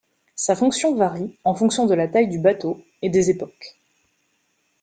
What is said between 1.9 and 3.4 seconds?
la taille du bateau et des